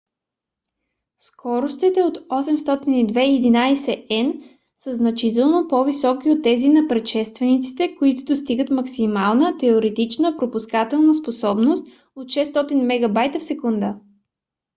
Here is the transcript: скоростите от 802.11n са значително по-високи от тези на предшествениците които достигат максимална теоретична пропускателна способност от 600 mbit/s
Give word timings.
скоростите 1.19 2.03
от 2.03 2.17
802.11n 2.17 4.49
са 4.77 4.95
значително 4.95 5.67
по-високи 5.67 6.31
от 6.31 6.41
тези 6.43 6.69
на 6.69 6.87
предшествениците 6.87 7.95
които 7.95 8.25
достигат 8.25 8.69
максимална 8.69 9.57
теоретична 9.57 10.37
пропускателна 10.37 11.13
способност 11.13 11.87
от 12.15 12.27
600 12.27 12.53
mbit/s 12.73 13.99